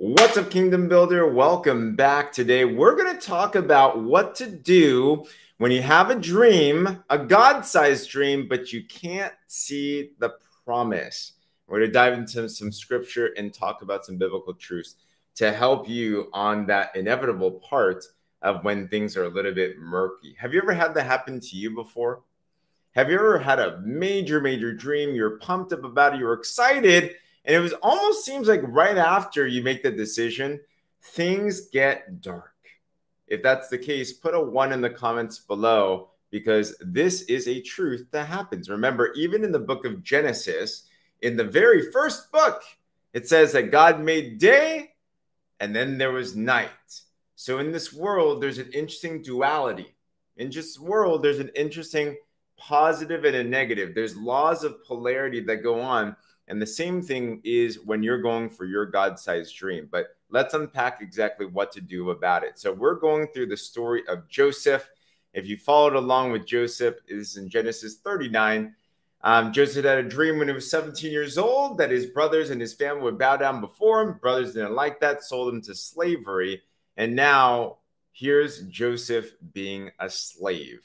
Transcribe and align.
What's 0.00 0.36
up, 0.36 0.48
Kingdom 0.48 0.86
Builder? 0.86 1.26
Welcome 1.26 1.96
back. 1.96 2.30
Today, 2.30 2.64
we're 2.64 2.94
going 2.94 3.18
to 3.18 3.26
talk 3.26 3.56
about 3.56 4.00
what 4.00 4.36
to 4.36 4.48
do 4.48 5.24
when 5.56 5.72
you 5.72 5.82
have 5.82 6.10
a 6.10 6.14
dream, 6.14 7.02
a 7.10 7.18
God 7.18 7.62
sized 7.62 8.08
dream, 8.08 8.46
but 8.48 8.72
you 8.72 8.84
can't 8.84 9.32
see 9.48 10.12
the 10.20 10.34
promise. 10.64 11.32
We're 11.66 11.80
going 11.80 11.88
to 11.88 11.92
dive 11.92 12.12
into 12.12 12.48
some 12.48 12.70
scripture 12.70 13.30
and 13.36 13.52
talk 13.52 13.82
about 13.82 14.06
some 14.06 14.18
biblical 14.18 14.54
truths 14.54 14.94
to 15.34 15.52
help 15.52 15.88
you 15.88 16.30
on 16.32 16.64
that 16.66 16.94
inevitable 16.94 17.50
part 17.50 18.04
of 18.40 18.62
when 18.62 18.86
things 18.86 19.16
are 19.16 19.24
a 19.24 19.28
little 19.28 19.52
bit 19.52 19.80
murky. 19.80 20.36
Have 20.38 20.54
you 20.54 20.62
ever 20.62 20.74
had 20.74 20.94
that 20.94 21.06
happen 21.06 21.40
to 21.40 21.56
you 21.56 21.74
before? 21.74 22.22
Have 22.92 23.10
you 23.10 23.16
ever 23.16 23.40
had 23.40 23.58
a 23.58 23.80
major, 23.80 24.40
major 24.40 24.72
dream? 24.72 25.16
You're 25.16 25.38
pumped 25.38 25.72
up 25.72 25.82
about 25.82 26.14
it, 26.14 26.20
you're 26.20 26.34
excited 26.34 27.16
and 27.48 27.56
it 27.56 27.60
was 27.60 27.72
almost 27.82 28.26
seems 28.26 28.46
like 28.46 28.60
right 28.64 28.98
after 28.98 29.46
you 29.46 29.62
make 29.62 29.82
the 29.82 29.90
decision, 29.90 30.60
things 31.02 31.68
get 31.68 32.20
dark. 32.20 32.52
If 33.26 33.42
that's 33.42 33.68
the 33.68 33.78
case, 33.78 34.12
put 34.12 34.34
a 34.34 34.40
one 34.40 34.70
in 34.70 34.82
the 34.82 34.90
comments 34.90 35.38
below 35.38 36.10
because 36.30 36.76
this 36.80 37.22
is 37.22 37.48
a 37.48 37.62
truth 37.62 38.06
that 38.10 38.26
happens. 38.26 38.68
Remember, 38.68 39.14
even 39.14 39.44
in 39.44 39.52
the 39.52 39.58
book 39.58 39.86
of 39.86 40.02
Genesis, 40.02 40.84
in 41.22 41.38
the 41.38 41.44
very 41.44 41.90
first 41.90 42.30
book, 42.30 42.62
it 43.14 43.26
says 43.26 43.52
that 43.52 43.70
God 43.70 43.98
made 43.98 44.38
day 44.38 44.90
and 45.58 45.74
then 45.74 45.96
there 45.96 46.12
was 46.12 46.36
night. 46.36 46.68
So 47.34 47.60
in 47.60 47.72
this 47.72 47.94
world, 47.94 48.42
there's 48.42 48.58
an 48.58 48.70
interesting 48.74 49.22
duality. 49.22 49.94
In 50.36 50.50
this 50.50 50.78
world, 50.78 51.22
there's 51.22 51.38
an 51.38 51.50
interesting 51.56 52.16
positive 52.58 53.24
and 53.24 53.36
a 53.36 53.44
negative. 53.44 53.94
There's 53.94 54.16
laws 54.16 54.64
of 54.64 54.84
polarity 54.84 55.40
that 55.40 55.62
go 55.62 55.80
on 55.80 56.14
and 56.48 56.60
the 56.60 56.66
same 56.66 57.02
thing 57.02 57.40
is 57.44 57.78
when 57.84 58.02
you're 58.02 58.22
going 58.22 58.48
for 58.48 58.64
your 58.64 58.86
God 58.86 59.18
sized 59.18 59.54
dream. 59.54 59.86
But 59.90 60.16
let's 60.30 60.54
unpack 60.54 61.00
exactly 61.02 61.46
what 61.46 61.70
to 61.72 61.80
do 61.80 62.10
about 62.10 62.42
it. 62.42 62.58
So 62.58 62.72
we're 62.72 62.94
going 62.94 63.28
through 63.28 63.46
the 63.46 63.56
story 63.56 64.02
of 64.08 64.28
Joseph. 64.28 64.90
If 65.34 65.46
you 65.46 65.58
followed 65.58 65.94
along 65.94 66.32
with 66.32 66.46
Joseph, 66.46 66.96
is 67.06 67.36
in 67.36 67.50
Genesis 67.50 67.96
39. 67.96 68.74
Um, 69.20 69.52
Joseph 69.52 69.84
had 69.84 69.98
a 69.98 70.08
dream 70.08 70.38
when 70.38 70.48
he 70.48 70.54
was 70.54 70.70
17 70.70 71.12
years 71.12 71.36
old 71.36 71.76
that 71.78 71.90
his 71.90 72.06
brothers 72.06 72.50
and 72.50 72.60
his 72.60 72.72
family 72.72 73.02
would 73.02 73.18
bow 73.18 73.36
down 73.36 73.60
before 73.60 74.00
him. 74.00 74.18
Brothers 74.18 74.54
didn't 74.54 74.74
like 74.74 75.00
that, 75.00 75.24
sold 75.24 75.52
him 75.52 75.60
to 75.62 75.74
slavery. 75.74 76.62
And 76.96 77.14
now 77.14 77.78
here's 78.12 78.62
Joseph 78.68 79.32
being 79.52 79.90
a 80.00 80.08
slave. 80.08 80.80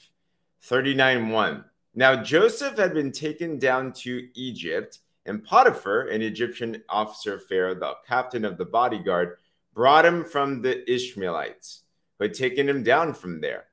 39 0.62 1.30
1. 1.30 1.64
Now 1.94 2.22
Joseph 2.22 2.76
had 2.76 2.92
been 2.92 3.12
taken 3.12 3.58
down 3.58 3.92
to 3.92 4.28
Egypt 4.34 4.98
and 5.26 5.44
Potiphar, 5.44 6.08
an 6.08 6.22
Egyptian 6.22 6.82
officer 6.88 7.34
of 7.34 7.46
Pharaoh, 7.46 7.74
the 7.74 7.94
captain 8.06 8.44
of 8.44 8.58
the 8.58 8.64
bodyguard, 8.64 9.36
brought 9.74 10.04
him 10.04 10.24
from 10.24 10.62
the 10.62 10.90
Ishmaelites, 10.90 11.82
who 12.18 12.24
had 12.24 12.34
taken 12.34 12.68
him 12.68 12.82
down 12.82 13.14
from 13.14 13.40
there. 13.40 13.66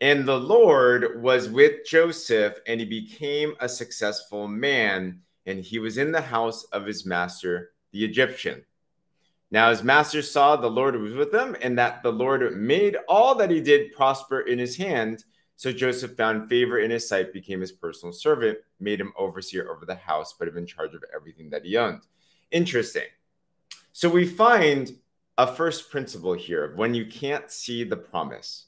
And 0.00 0.26
the 0.26 0.38
Lord 0.38 1.22
was 1.22 1.48
with 1.48 1.84
Joseph, 1.86 2.58
and 2.66 2.80
he 2.80 2.86
became 2.86 3.54
a 3.60 3.68
successful 3.68 4.46
man, 4.46 5.20
and 5.46 5.60
he 5.60 5.78
was 5.78 5.98
in 5.98 6.12
the 6.12 6.20
house 6.20 6.64
of 6.64 6.86
his 6.86 7.04
master, 7.04 7.72
the 7.90 8.04
Egyptian. 8.04 8.64
Now 9.50 9.70
his 9.70 9.82
master 9.82 10.22
saw 10.22 10.56
the 10.56 10.70
Lord 10.70 10.94
was 10.96 11.14
with 11.14 11.34
him, 11.34 11.56
and 11.62 11.78
that 11.78 12.02
the 12.02 12.12
Lord 12.12 12.56
made 12.56 12.96
all 13.08 13.34
that 13.36 13.50
he 13.50 13.60
did 13.60 13.92
prosper 13.92 14.40
in 14.40 14.58
his 14.58 14.76
hand. 14.76 15.24
So 15.58 15.72
Joseph 15.72 16.16
found 16.16 16.48
favor 16.48 16.78
in 16.78 16.92
his 16.92 17.08
sight, 17.08 17.32
became 17.32 17.60
his 17.60 17.72
personal 17.72 18.12
servant, 18.12 18.58
made 18.78 19.00
him 19.00 19.12
overseer 19.18 19.68
over 19.68 19.84
the 19.84 19.96
house, 19.96 20.32
but 20.38 20.46
in 20.46 20.66
charge 20.66 20.94
of 20.94 21.02
everything 21.12 21.50
that 21.50 21.64
he 21.64 21.76
owned. 21.76 22.02
Interesting. 22.52 23.08
So 23.90 24.08
we 24.08 24.24
find 24.24 24.96
a 25.36 25.52
first 25.52 25.90
principle 25.90 26.34
here 26.34 26.62
of 26.62 26.78
when 26.78 26.94
you 26.94 27.06
can't 27.06 27.50
see 27.50 27.82
the 27.82 27.96
promise. 27.96 28.66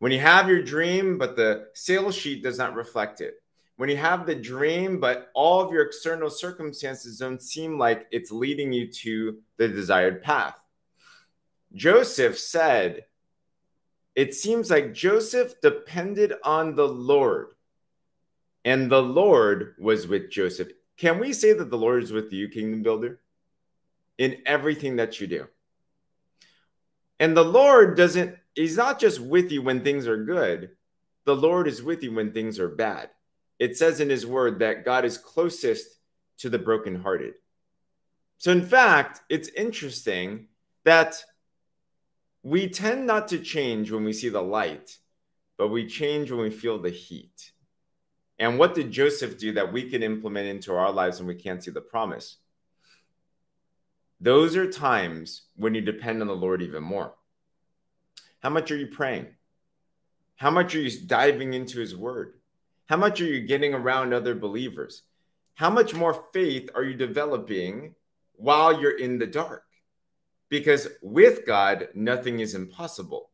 When 0.00 0.10
you 0.10 0.18
have 0.18 0.48
your 0.48 0.64
dream, 0.64 1.16
but 1.16 1.36
the 1.36 1.68
sales 1.74 2.16
sheet 2.16 2.42
does 2.42 2.58
not 2.58 2.74
reflect 2.74 3.20
it. 3.20 3.34
When 3.76 3.88
you 3.88 3.96
have 3.98 4.26
the 4.26 4.34
dream, 4.34 4.98
but 4.98 5.30
all 5.34 5.60
of 5.60 5.72
your 5.72 5.82
external 5.82 6.28
circumstances 6.28 7.18
don't 7.18 7.40
seem 7.40 7.78
like 7.78 8.08
it's 8.10 8.32
leading 8.32 8.72
you 8.72 8.88
to 8.88 9.38
the 9.58 9.68
desired 9.68 10.24
path. 10.24 10.58
Joseph 11.72 12.36
said, 12.36 13.04
it 14.14 14.34
seems 14.34 14.70
like 14.70 14.92
Joseph 14.92 15.60
depended 15.60 16.34
on 16.44 16.74
the 16.74 16.88
Lord, 16.88 17.54
and 18.64 18.90
the 18.90 19.02
Lord 19.02 19.74
was 19.78 20.06
with 20.06 20.30
Joseph. 20.30 20.68
Can 20.96 21.18
we 21.18 21.32
say 21.32 21.52
that 21.52 21.70
the 21.70 21.78
Lord 21.78 22.02
is 22.02 22.12
with 22.12 22.32
you, 22.32 22.48
Kingdom 22.48 22.82
Builder, 22.82 23.20
in 24.18 24.42
everything 24.44 24.96
that 24.96 25.20
you 25.20 25.26
do? 25.26 25.48
And 27.18 27.36
the 27.36 27.44
Lord 27.44 27.96
doesn't, 27.96 28.36
He's 28.54 28.76
not 28.76 29.00
just 29.00 29.18
with 29.18 29.50
you 29.50 29.62
when 29.62 29.82
things 29.82 30.06
are 30.06 30.24
good, 30.24 30.70
the 31.24 31.36
Lord 31.36 31.66
is 31.66 31.82
with 31.82 32.02
you 32.02 32.12
when 32.12 32.32
things 32.32 32.58
are 32.58 32.68
bad. 32.68 33.10
It 33.58 33.76
says 33.76 34.00
in 34.00 34.10
His 34.10 34.26
word 34.26 34.58
that 34.58 34.84
God 34.84 35.04
is 35.04 35.16
closest 35.16 35.86
to 36.38 36.50
the 36.50 36.58
brokenhearted. 36.58 37.34
So, 38.38 38.50
in 38.50 38.66
fact, 38.66 39.20
it's 39.28 39.48
interesting 39.48 40.48
that 40.84 41.22
we 42.42 42.68
tend 42.68 43.06
not 43.06 43.28
to 43.28 43.38
change 43.38 43.90
when 43.90 44.04
we 44.04 44.12
see 44.12 44.28
the 44.28 44.42
light, 44.42 44.98
but 45.56 45.68
we 45.68 45.86
change 45.86 46.30
when 46.30 46.40
we 46.40 46.50
feel 46.50 46.78
the 46.78 46.90
heat. 46.90 47.52
And 48.38 48.58
what 48.58 48.74
did 48.74 48.90
Joseph 48.90 49.38
do 49.38 49.52
that 49.52 49.72
we 49.72 49.88
can 49.88 50.02
implement 50.02 50.48
into 50.48 50.74
our 50.74 50.90
lives 50.90 51.18
when 51.18 51.28
we 51.28 51.36
can't 51.36 51.62
see 51.62 51.70
the 51.70 51.80
promise? 51.80 52.38
Those 54.20 54.56
are 54.56 54.70
times 54.70 55.42
when 55.56 55.74
you 55.74 55.80
depend 55.80 56.20
on 56.20 56.26
the 56.26 56.34
Lord 56.34 56.62
even 56.62 56.82
more. 56.82 57.14
How 58.40 58.50
much 58.50 58.70
are 58.70 58.76
you 58.76 58.88
praying? 58.88 59.26
How 60.36 60.50
much 60.50 60.74
are 60.74 60.80
you 60.80 61.06
diving 61.06 61.54
into 61.54 61.78
his 61.78 61.96
word? 61.96 62.34
How 62.86 62.96
much 62.96 63.20
are 63.20 63.26
you 63.26 63.46
getting 63.46 63.74
around 63.74 64.12
other 64.12 64.34
believers? 64.34 65.02
How 65.54 65.70
much 65.70 65.94
more 65.94 66.24
faith 66.32 66.68
are 66.74 66.82
you 66.82 66.94
developing 66.94 67.94
while 68.34 68.80
you're 68.80 68.98
in 68.98 69.18
the 69.18 69.26
dark? 69.26 69.64
Because 70.52 70.86
with 71.00 71.46
God, 71.46 71.88
nothing 71.94 72.40
is 72.40 72.54
impossible. 72.54 73.30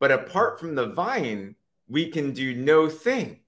But 0.00 0.10
apart 0.10 0.58
from 0.58 0.74
the 0.74 0.88
vine, 0.88 1.54
we 1.88 2.10
can 2.10 2.32
do 2.32 2.56
no 2.56 2.88
thing. 2.88 3.38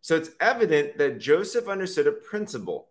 So 0.00 0.16
it's 0.16 0.30
evident 0.40 0.98
that 0.98 1.20
Joseph 1.20 1.68
understood 1.68 2.08
a 2.08 2.12
principle, 2.12 2.88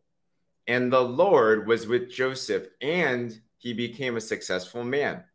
and 0.66 0.94
the 0.94 1.02
Lord 1.02 1.68
was 1.68 1.88
with 1.88 2.10
Joseph, 2.10 2.68
and 2.80 3.38
he 3.58 3.74
became 3.74 4.16
a 4.16 4.22
successful 4.22 4.86
man. 4.86 5.26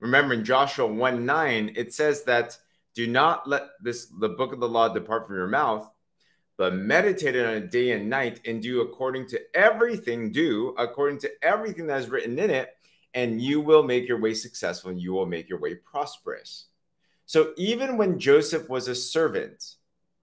Remember 0.00 0.34
in 0.34 0.44
Joshua 0.44 0.86
1 0.86 1.24
9, 1.24 1.72
it 1.74 1.94
says 1.94 2.24
that 2.24 2.58
do 2.94 3.06
not 3.06 3.48
let 3.48 3.68
this 3.80 4.04
the 4.04 4.28
book 4.28 4.52
of 4.52 4.60
the 4.60 4.68
law 4.68 4.90
depart 4.90 5.26
from 5.26 5.36
your 5.36 5.48
mouth, 5.48 5.90
but 6.58 6.74
meditate 6.74 7.36
on 7.36 7.54
it 7.54 7.70
day 7.70 7.92
and 7.92 8.10
night, 8.10 8.38
and 8.44 8.60
do 8.60 8.82
according 8.82 9.28
to 9.28 9.40
everything, 9.56 10.30
do 10.30 10.74
according 10.76 11.20
to 11.20 11.30
everything 11.42 11.86
that 11.86 12.00
is 12.00 12.10
written 12.10 12.38
in 12.38 12.50
it 12.50 12.76
and 13.14 13.40
you 13.40 13.60
will 13.60 13.82
make 13.82 14.08
your 14.08 14.20
way 14.20 14.34
successful 14.34 14.90
and 14.90 15.00
you 15.00 15.12
will 15.12 15.26
make 15.26 15.48
your 15.48 15.58
way 15.58 15.74
prosperous. 15.74 16.66
So 17.26 17.52
even 17.56 17.96
when 17.96 18.18
Joseph 18.18 18.68
was 18.68 18.88
a 18.88 18.94
servant, 18.94 19.76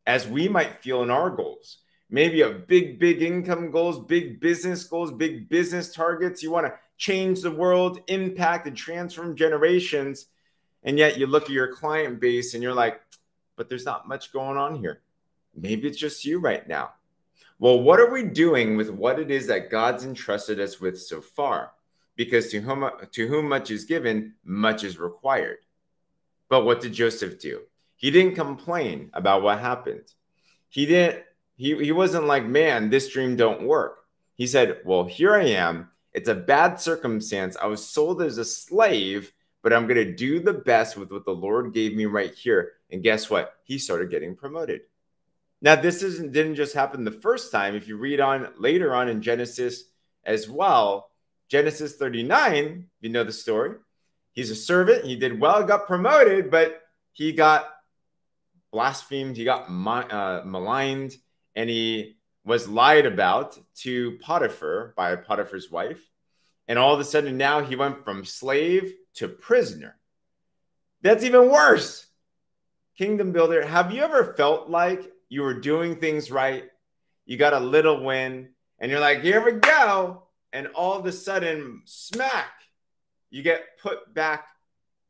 as 0.06 0.28
we 0.28 0.48
might 0.48 0.82
feel 0.82 1.04
in 1.04 1.10
our 1.10 1.30
goals, 1.30 1.80
maybe 2.10 2.42
a 2.42 2.50
big, 2.50 3.00
big 3.00 3.22
income 3.22 3.72
goals, 3.72 4.06
big 4.06 4.40
business 4.40 4.84
goals, 4.84 5.12
big 5.12 5.50
business 5.50 5.94
targets, 5.94 6.42
you 6.42 6.52
want 6.52 6.66
to 6.66 6.74
change 6.98 7.42
the 7.42 7.52
world, 7.52 8.02
impact 8.08 8.68
and 8.68 8.76
transform 8.76 9.36
generations. 9.36 10.28
And 10.84 10.98
yet 10.98 11.18
you 11.18 11.28
look 11.28 11.44
at 11.44 11.50
your 11.50 11.74
client 11.74 12.20
base 12.20 12.54
and 12.54 12.64
you're 12.64 12.74
like, 12.74 13.02
but 13.56 13.70
there's 13.70 13.86
not 13.86 14.08
much 14.08 14.34
going 14.34 14.58
on 14.58 14.76
here. 14.76 15.02
Maybe 15.56 15.88
it's 15.88 15.98
just 15.98 16.26
you 16.26 16.40
right 16.40 16.68
now. 16.68 16.92
Well, 17.60 17.82
what 17.82 18.00
are 18.00 18.10
we 18.10 18.24
doing 18.24 18.78
with 18.78 18.90
what 18.90 19.20
it 19.20 19.30
is 19.30 19.48
that 19.48 19.70
God's 19.70 20.06
entrusted 20.06 20.60
us 20.60 20.80
with 20.80 21.00
so 21.00 21.22
far? 21.22 21.74
Because 22.20 22.52
to 22.52 22.60
whom, 22.60 22.90
to 23.14 23.28
whom 23.30 23.48
much 23.48 23.72
is 23.72 23.86
given, 23.86 24.34
much 24.44 24.84
is 24.84 25.00
required. 25.00 25.60
But 26.50 26.66
what 26.66 26.82
did 26.82 26.92
Joseph 26.92 27.40
do? 27.40 27.62
He 27.96 28.12
didn't 28.12 28.36
complain 28.36 29.10
about 29.14 29.42
what 29.42 29.60
happened. 29.60 30.04
He 30.68 30.86
didn't, 30.86 31.24
he, 31.56 31.78
he 31.78 31.94
wasn't 31.94 32.26
like, 32.26 32.46
man, 32.46 32.90
this 32.90 33.08
dream 33.08 33.38
don't 33.38 33.66
work. 33.66 34.00
He 34.36 34.48
said, 34.48 34.82
well, 34.84 35.06
here 35.06 35.34
I 35.34 35.46
am. 35.46 35.92
It's 36.12 36.28
a 36.28 36.36
bad 36.36 36.82
circumstance. 36.82 37.56
I 37.56 37.68
was 37.68 37.88
sold 37.88 38.22
as 38.22 38.38
a 38.38 38.44
slave, 38.44 39.32
but 39.62 39.72
I'm 39.72 39.88
going 39.88 40.06
to 40.06 40.14
do 40.14 40.42
the 40.42 40.52
best 40.52 40.98
with 40.98 41.14
what 41.14 41.24
the 41.24 41.32
Lord 41.32 41.74
gave 41.74 41.96
me 41.96 42.06
right 42.06 42.36
here. 42.36 42.74
And 42.92 43.02
guess 43.02 43.30
what? 43.30 43.54
He 43.64 43.78
started 43.78 44.12
getting 44.12 44.36
promoted. 44.36 44.82
Now, 45.62 45.78
this 45.78 46.04
isn't, 46.04 46.34
didn't 46.34 46.56
just 46.56 46.74
happen 46.74 47.06
the 47.06 47.12
first 47.12 47.50
time. 47.50 47.76
If 47.76 47.88
you 47.88 47.96
read 47.96 48.20
on 48.20 48.50
later 48.58 48.94
on 48.94 49.08
in 49.08 49.22
Genesis 49.22 49.86
as 50.26 50.50
well, 50.50 51.09
Genesis 51.50 51.96
39, 51.96 52.86
you 53.02 53.10
know 53.10 53.24
the 53.24 53.32
story. 53.32 53.76
He's 54.34 54.52
a 54.52 54.56
servant. 54.56 55.06
He 55.06 55.16
did 55.16 55.40
well, 55.40 55.64
got 55.64 55.88
promoted, 55.88 56.52
but 56.52 56.82
he 57.12 57.34
got 57.34 57.68
blasphemed. 58.72 59.36
He 59.36 59.44
got 59.44 59.68
uh, 59.68 60.44
maligned, 60.46 61.16
and 61.56 61.70
he 61.70 62.18
was 62.46 62.70
lied 62.70 63.06
about 63.08 63.58
to 63.78 64.18
Potiphar 64.22 64.94
by 64.96 65.16
Potiphar's 65.16 65.72
wife. 65.72 66.00
And 66.68 66.78
all 66.78 66.94
of 66.94 67.00
a 67.00 67.04
sudden 67.04 67.36
now 67.36 67.62
he 67.62 67.76
went 67.76 68.06
from 68.06 68.26
slave 68.26 68.94
to 69.16 69.28
prisoner. 69.28 69.98
That's 71.02 71.24
even 71.24 71.50
worse. 71.50 72.06
Kingdom 72.96 73.32
builder, 73.32 73.66
have 73.66 73.92
you 73.92 74.04
ever 74.04 74.34
felt 74.36 74.70
like 74.70 75.12
you 75.30 75.42
were 75.42 75.60
doing 75.60 75.96
things 75.96 76.30
right? 76.30 76.66
You 77.26 77.38
got 77.38 77.54
a 77.54 77.60
little 77.60 78.04
win, 78.04 78.50
and 78.78 78.92
you're 78.92 79.00
like, 79.00 79.22
here 79.22 79.44
we 79.44 79.54
go. 79.54 80.24
And 80.52 80.68
all 80.68 80.98
of 80.98 81.06
a 81.06 81.12
sudden, 81.12 81.82
smack, 81.86 82.52
you 83.30 83.44
get 83.44 83.78
put 83.82 84.14
back, 84.14 84.48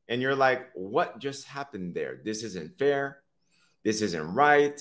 and 0.08 0.22
you're 0.22 0.36
like, 0.36 0.70
what 0.74 1.20
just 1.20 1.48
happened 1.48 1.94
there? 1.94 2.20
This 2.24 2.44
isn't 2.44 2.78
fair. 2.78 3.20
This 3.84 4.02
isn't 4.02 4.34
right. 4.34 4.80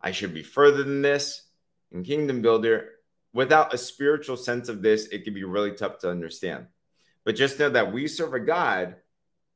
I 0.00 0.12
should 0.12 0.32
be 0.32 0.42
further 0.42 0.82
than 0.84 1.02
this. 1.02 1.42
In 1.90 2.04
Kingdom 2.04 2.42
Builder, 2.42 2.90
without 3.32 3.74
a 3.74 3.78
spiritual 3.78 4.36
sense 4.36 4.68
of 4.68 4.82
this, 4.82 5.06
it 5.06 5.24
can 5.24 5.34
be 5.34 5.44
really 5.44 5.72
tough 5.72 5.98
to 5.98 6.10
understand. 6.10 6.66
But 7.24 7.36
just 7.36 7.58
know 7.58 7.68
that 7.70 7.92
we 7.92 8.06
serve 8.08 8.34
a 8.34 8.40
God 8.40 8.96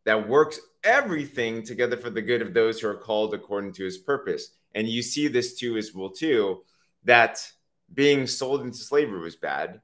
that 0.05 0.29
works 0.29 0.61
everything 0.85 1.63
together 1.63 1.97
for 1.97 2.11
the 2.11 2.21
good 2.21 2.43
of 2.43 2.53
those 2.53 2.81
who 2.81 2.89
are 2.89 2.97
called 2.97 3.33
according 3.33 3.73
to 3.75 3.85
his 3.85 3.99
purpose. 3.99 4.49
And 4.75 4.89
you 4.89 5.03
see 5.03 5.29
this 5.29 5.59
too 5.59 5.77
as 5.77 5.95
well, 5.95 6.11
too, 6.11 6.63
that 7.05 7.47
being 7.93 8.27
sold 8.27 8.63
into 8.63 8.79
slavery 8.79 9.21
was 9.21 9.37
bad. 9.37 9.81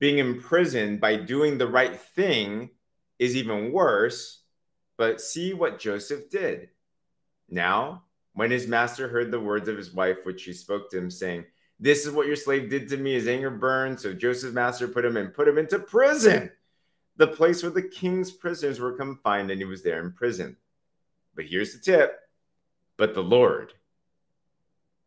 Being 0.00 0.18
imprisoned 0.18 1.00
by 1.00 1.14
doing 1.14 1.56
the 1.56 1.68
right 1.68 1.98
thing 1.98 2.70
is 3.20 3.36
even 3.36 3.70
worse. 3.70 4.42
But 4.96 5.20
see 5.20 5.54
what 5.54 5.78
Joseph 5.78 6.28
did. 6.28 6.70
Now, 7.48 8.02
when 8.34 8.50
his 8.50 8.66
master 8.66 9.08
heard 9.08 9.30
the 9.30 9.40
words 9.40 9.68
of 9.68 9.76
his 9.76 9.94
wife, 9.94 10.24
which 10.24 10.40
she 10.40 10.52
spoke 10.52 10.90
to 10.90 10.98
him, 10.98 11.10
saying, 11.10 11.44
This 11.78 12.04
is 12.04 12.12
what 12.12 12.26
your 12.26 12.36
slave 12.36 12.68
did 12.68 12.88
to 12.88 12.96
me, 12.96 13.14
his 13.14 13.28
anger 13.28 13.50
burned. 13.50 14.00
So 14.00 14.12
Joseph's 14.12 14.54
master 14.54 14.88
put 14.88 15.04
him 15.04 15.16
and 15.16 15.32
put 15.32 15.46
him 15.46 15.58
into 15.58 15.78
prison 15.78 16.50
the 17.20 17.26
place 17.26 17.62
where 17.62 17.70
the 17.70 17.82
king's 17.82 18.30
prisoners 18.30 18.80
were 18.80 18.92
confined, 18.92 19.50
and 19.50 19.60
he 19.60 19.66
was 19.66 19.82
there 19.82 20.00
in 20.00 20.10
prison. 20.10 20.56
But 21.36 21.44
here's 21.44 21.74
the 21.74 21.78
tip 21.78 22.16
but 22.96 23.14
the 23.14 23.22
Lord 23.22 23.72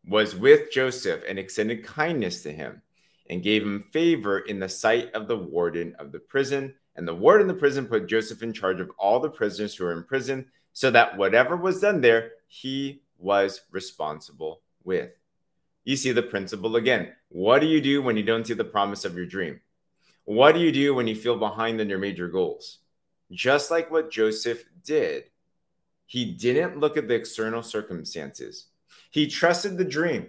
was 0.04 0.34
with 0.34 0.72
Joseph 0.72 1.22
and 1.28 1.38
extended 1.38 1.84
kindness 1.84 2.42
to 2.42 2.52
him 2.52 2.82
and 3.30 3.42
gave 3.42 3.62
him 3.62 3.84
favor 3.92 4.40
in 4.40 4.58
the 4.58 4.68
sight 4.68 5.12
of 5.14 5.28
the 5.28 5.36
warden 5.36 5.94
of 5.98 6.12
the 6.12 6.18
prison. 6.18 6.74
And 6.96 7.08
the 7.08 7.14
warden 7.14 7.48
of 7.48 7.56
the 7.56 7.60
prison 7.60 7.86
put 7.86 8.06
Joseph 8.06 8.42
in 8.42 8.52
charge 8.52 8.80
of 8.80 8.90
all 8.98 9.20
the 9.20 9.30
prisoners 9.30 9.74
who 9.74 9.84
were 9.84 9.92
in 9.92 10.04
prison, 10.04 10.46
so 10.72 10.90
that 10.90 11.16
whatever 11.16 11.56
was 11.56 11.80
done 11.80 12.00
there, 12.00 12.32
he 12.46 13.02
was 13.18 13.62
responsible 13.70 14.60
with. 14.84 15.10
You 15.84 15.96
see 15.96 16.12
the 16.12 16.22
principle 16.22 16.76
again. 16.76 17.12
What 17.28 17.60
do 17.60 17.66
you 17.66 17.80
do 17.80 18.02
when 18.02 18.16
you 18.16 18.22
don't 18.22 18.46
see 18.46 18.54
the 18.54 18.64
promise 18.64 19.04
of 19.04 19.16
your 19.16 19.26
dream? 19.26 19.60
What 20.24 20.52
do 20.52 20.60
you 20.60 20.72
do 20.72 20.94
when 20.94 21.06
you 21.06 21.14
feel 21.14 21.36
behind 21.36 21.80
on 21.80 21.88
your 21.88 21.98
major 21.98 22.28
goals? 22.28 22.78
Just 23.30 23.70
like 23.70 23.90
what 23.90 24.10
Joseph 24.10 24.64
did, 24.84 25.24
he 26.06 26.24
didn't 26.32 26.78
look 26.78 26.96
at 26.96 27.08
the 27.08 27.14
external 27.14 27.62
circumstances. 27.62 28.66
He 29.10 29.26
trusted 29.26 29.76
the 29.76 29.84
dream 29.84 30.28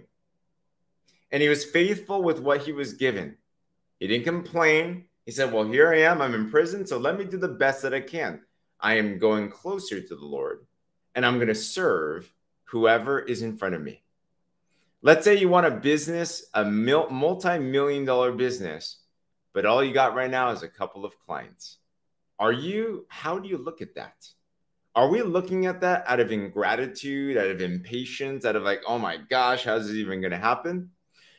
and 1.30 1.42
he 1.42 1.48
was 1.48 1.64
faithful 1.64 2.22
with 2.22 2.40
what 2.40 2.62
he 2.62 2.72
was 2.72 2.94
given. 2.94 3.36
He 3.98 4.06
didn't 4.06 4.24
complain. 4.24 5.06
He 5.24 5.32
said, 5.32 5.52
Well, 5.52 5.64
here 5.64 5.92
I 5.92 6.00
am. 6.00 6.22
I'm 6.22 6.34
in 6.34 6.50
prison. 6.50 6.86
So 6.86 6.98
let 6.98 7.18
me 7.18 7.24
do 7.24 7.36
the 7.36 7.48
best 7.48 7.82
that 7.82 7.94
I 7.94 8.00
can. 8.00 8.40
I 8.80 8.98
am 8.98 9.18
going 9.18 9.50
closer 9.50 10.00
to 10.00 10.16
the 10.16 10.24
Lord 10.24 10.66
and 11.14 11.24
I'm 11.24 11.36
going 11.36 11.48
to 11.48 11.54
serve 11.54 12.32
whoever 12.64 13.20
is 13.20 13.42
in 13.42 13.56
front 13.56 13.74
of 13.74 13.82
me. 13.82 14.02
Let's 15.02 15.24
say 15.24 15.36
you 15.36 15.48
want 15.48 15.66
a 15.66 15.70
business, 15.70 16.46
a 16.52 16.64
multi 16.64 17.58
million 17.58 18.04
dollar 18.04 18.32
business 18.32 18.98
but 19.56 19.64
all 19.64 19.82
you 19.82 19.94
got 19.94 20.14
right 20.14 20.30
now 20.30 20.50
is 20.50 20.62
a 20.62 20.68
couple 20.68 21.06
of 21.06 21.18
clients. 21.18 21.78
Are 22.38 22.52
you, 22.52 23.06
how 23.08 23.38
do 23.38 23.48
you 23.48 23.56
look 23.56 23.80
at 23.80 23.94
that? 23.94 24.28
Are 24.94 25.08
we 25.08 25.22
looking 25.22 25.64
at 25.64 25.80
that 25.80 26.04
out 26.06 26.20
of 26.20 26.30
ingratitude, 26.30 27.38
out 27.38 27.46
of 27.46 27.62
impatience, 27.62 28.44
out 28.44 28.54
of 28.54 28.64
like, 28.64 28.82
oh 28.86 28.98
my 28.98 29.16
gosh, 29.16 29.64
how's 29.64 29.86
this 29.86 29.96
even 29.96 30.20
going 30.20 30.32
to 30.32 30.36
happen? 30.36 30.90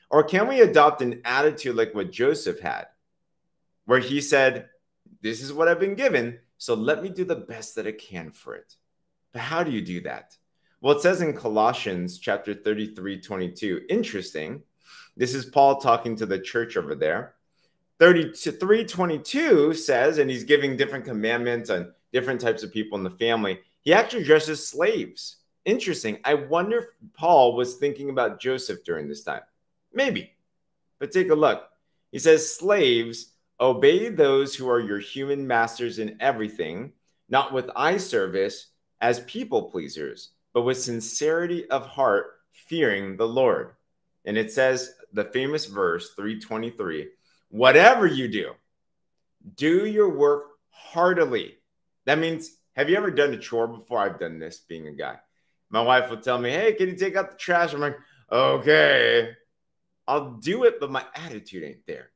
Or 0.10 0.24
can 0.24 0.48
we 0.48 0.62
adopt 0.62 1.02
an 1.02 1.22
attitude 1.26 1.76
like 1.76 1.94
what 1.94 2.12
Joseph 2.12 2.60
had, 2.60 2.88
where 3.86 4.00
he 4.00 4.22
said, 4.22 4.70
This 5.22 5.42
is 5.42 5.52
what 5.52 5.68
I've 5.68 5.80
been 5.80 5.96
given, 5.96 6.40
so 6.58 6.74
let 6.74 7.04
me 7.04 7.10
do 7.10 7.26
the 7.26 7.36
best 7.36 7.76
that 7.76 7.88
I 7.88 7.92
can 7.92 8.32
for 8.32 8.56
it. 8.56 8.76
But 9.34 9.42
how 9.42 9.64
do 9.64 9.72
you 9.72 9.82
do 9.82 10.02
that? 10.02 10.38
Well, 10.82 10.96
it 10.96 11.02
says 11.02 11.22
in 11.22 11.36
Colossians 11.36 12.20
chapter 12.20 12.54
33, 12.54 13.20
22, 13.20 13.82
interesting. 13.90 14.62
This 15.16 15.34
is 15.34 15.46
Paul 15.46 15.82
talking 15.82 16.16
to 16.18 16.26
the 16.26 16.40
church 16.40 16.78
over 16.78 16.96
there. 16.96 17.34
3322 18.00 19.74
says, 19.74 20.20
and 20.20 20.30
he's 20.30 20.44
giving 20.44 20.78
different 20.78 21.04
commandments 21.04 21.72
on 21.72 21.94
different 22.14 22.40
types 22.40 22.62
of 22.62 22.72
people 22.72 22.98
in 22.98 23.04
the 23.04 23.10
family. 23.10 23.60
He 23.82 23.94
actually 23.94 24.22
addresses 24.22 24.68
slaves. 24.68 25.38
Interesting. 25.66 26.20
I 26.24 26.36
wonder 26.36 26.78
if 26.78 26.86
Paul 27.14 27.56
was 27.56 27.76
thinking 27.76 28.10
about 28.10 28.40
Joseph 28.40 28.84
during 28.86 29.08
this 29.08 29.24
time. 29.24 29.42
Maybe. 29.98 30.32
But 31.00 31.12
take 31.12 31.32
a 31.32 31.36
look. 31.36 31.64
He 32.12 32.20
says, 32.20 32.56
Slaves, 32.56 33.34
obey 33.60 34.10
those 34.10 34.56
who 34.56 34.70
are 34.70 34.80
your 34.80 35.00
human 35.00 35.48
masters 35.48 35.98
in 35.98 36.18
everything, 36.20 36.94
not 37.30 37.52
with 37.52 37.72
eye 37.76 37.98
service 37.98 38.68
as 39.02 39.22
people 39.22 39.72
pleasers, 39.72 40.30
but 40.54 40.62
with 40.62 40.80
sincerity 40.80 41.68
of 41.72 41.88
heart, 41.88 42.28
fearing 42.52 43.18
the 43.18 43.28
Lord. 43.28 43.72
And 44.24 44.38
it 44.38 44.52
says 44.52 44.94
the 45.14 45.26
famous 45.26 45.66
verse 45.66 46.14
323 46.16 47.10
whatever 47.50 48.06
you 48.06 48.28
do, 48.28 48.52
do 49.56 49.88
your 49.88 50.10
work 50.10 50.44
heartily. 50.70 51.56
That 52.06 52.20
means, 52.20 52.58
have 52.76 52.88
you 52.88 52.98
ever 52.98 53.10
done 53.10 53.34
a 53.34 53.38
chore 53.38 53.68
before? 53.68 53.98
I've 53.98 54.20
done 54.20 54.38
this 54.38 54.60
being 54.60 54.88
a 54.88 54.92
guy. 54.92 55.16
My 55.72 55.82
wife 55.82 56.12
will 56.12 56.22
tell 56.22 56.38
me, 56.38 56.52
Hey, 56.52 56.74
can 56.74 56.88
you 56.88 56.96
take 56.96 57.16
out 57.16 57.32
the 57.32 57.38
trash? 57.38 57.74
I'm 57.74 57.80
like, 57.80 57.98
Okay, 58.32 59.32
I'll 60.08 60.32
do 60.32 60.64
it, 60.64 60.80
but 60.80 60.92
my 60.92 61.04
attitude 61.16 61.64
ain't 61.64 61.86
there. 61.86 62.12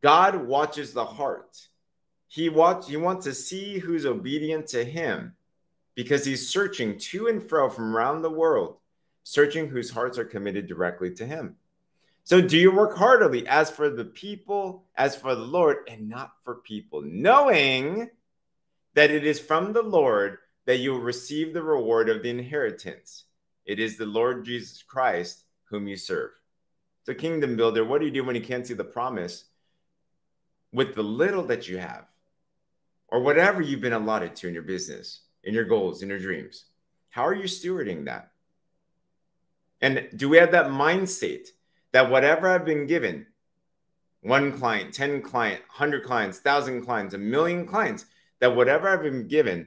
God 0.00 0.34
watches 0.46 0.92
the 0.92 1.04
heart. 1.04 1.68
He 2.26 2.48
watch, 2.48 2.88
he 2.88 2.96
wants 2.96 3.26
to 3.26 3.34
see 3.34 3.78
who's 3.78 4.06
obedient 4.06 4.68
to 4.68 4.84
him 4.84 5.34
because 5.94 6.24
he's 6.24 6.48
searching 6.48 6.98
to 6.98 7.26
and 7.26 7.42
fro 7.42 7.68
from 7.68 7.94
around 7.94 8.22
the 8.22 8.30
world, 8.30 8.76
searching 9.24 9.68
whose 9.68 9.90
hearts 9.90 10.18
are 10.18 10.24
committed 10.24 10.66
directly 10.66 11.12
to 11.14 11.26
him. 11.26 11.56
So 12.24 12.40
do 12.40 12.56
you 12.56 12.74
work 12.74 12.96
heartily 12.96 13.46
as 13.46 13.70
for 13.70 13.90
the 13.90 14.04
people, 14.04 14.84
as 14.96 15.16
for 15.16 15.34
the 15.34 15.42
Lord, 15.42 15.78
and 15.88 16.08
not 16.08 16.32
for 16.42 16.56
people, 16.56 17.02
knowing 17.02 18.10
that 18.94 19.10
it 19.10 19.26
is 19.26 19.40
from 19.40 19.72
the 19.72 19.82
Lord 19.82 20.38
that 20.66 20.78
you 20.78 20.92
will 20.92 21.00
receive 21.00 21.52
the 21.52 21.62
reward 21.62 22.08
of 22.08 22.22
the 22.22 22.30
inheritance. 22.30 23.24
It 23.64 23.80
is 23.80 23.96
the 23.96 24.06
Lord 24.06 24.44
Jesus 24.44 24.82
Christ 24.82 25.44
whom 25.64 25.88
you 25.88 25.96
serve. 25.96 26.30
So, 27.04 27.14
kingdom 27.14 27.56
builder, 27.56 27.84
what 27.84 28.00
do 28.00 28.06
you 28.06 28.12
do 28.12 28.24
when 28.24 28.36
you 28.36 28.42
can't 28.42 28.66
see 28.66 28.74
the 28.74 28.84
promise 28.84 29.44
with 30.72 30.94
the 30.94 31.02
little 31.02 31.44
that 31.44 31.68
you 31.68 31.78
have, 31.78 32.04
or 33.08 33.20
whatever 33.20 33.60
you've 33.60 33.80
been 33.80 33.92
allotted 33.92 34.36
to 34.36 34.48
in 34.48 34.54
your 34.54 34.62
business, 34.62 35.22
in 35.42 35.54
your 35.54 35.64
goals, 35.64 36.02
in 36.02 36.08
your 36.08 36.18
dreams? 36.18 36.66
How 37.08 37.26
are 37.26 37.34
you 37.34 37.44
stewarding 37.44 38.04
that? 38.04 38.30
And 39.80 40.08
do 40.14 40.28
we 40.28 40.36
have 40.36 40.52
that 40.52 40.66
mindset 40.66 41.48
that 41.92 42.10
whatever 42.10 42.48
I've 42.48 42.64
been 42.64 42.86
given, 42.86 43.26
one 44.20 44.56
client, 44.58 44.92
10 44.92 45.22
client, 45.22 45.60
100 45.68 46.04
clients, 46.04 46.38
1,000 46.38 46.82
clients, 46.82 47.14
a 47.14 47.18
million 47.18 47.66
clients, 47.66 48.04
that 48.40 48.54
whatever 48.54 48.88
I've 48.88 49.02
been 49.02 49.26
given, 49.26 49.66